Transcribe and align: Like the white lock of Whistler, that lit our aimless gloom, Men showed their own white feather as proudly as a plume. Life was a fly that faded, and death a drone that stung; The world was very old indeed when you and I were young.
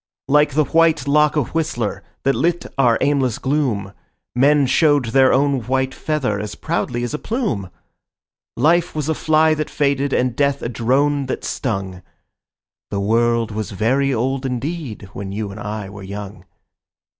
Like 0.27 0.55
the 0.55 0.63
white 0.63 1.07
lock 1.07 1.35
of 1.35 1.53
Whistler, 1.53 2.03
that 2.23 2.33
lit 2.33 2.65
our 2.75 2.97
aimless 3.01 3.37
gloom, 3.37 3.93
Men 4.33 4.65
showed 4.65 5.05
their 5.09 5.31
own 5.31 5.61
white 5.67 5.93
feather 5.93 6.39
as 6.39 6.55
proudly 6.55 7.03
as 7.03 7.13
a 7.13 7.19
plume. 7.19 7.69
Life 8.57 8.95
was 8.95 9.09
a 9.09 9.13
fly 9.13 9.53
that 9.53 9.69
faded, 9.69 10.11
and 10.11 10.35
death 10.35 10.63
a 10.63 10.69
drone 10.69 11.27
that 11.27 11.43
stung; 11.43 12.01
The 12.89 12.99
world 12.99 13.51
was 13.51 13.69
very 13.69 14.11
old 14.11 14.43
indeed 14.43 15.07
when 15.13 15.31
you 15.31 15.51
and 15.51 15.59
I 15.59 15.87
were 15.87 16.01
young. 16.01 16.45